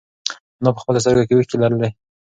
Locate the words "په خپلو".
0.75-1.01